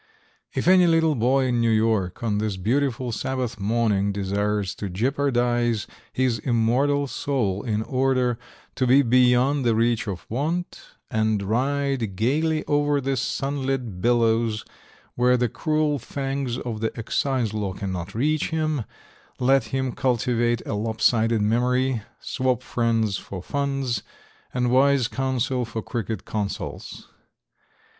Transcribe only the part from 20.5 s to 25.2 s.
a lop sided memory, swap friends for funds and wise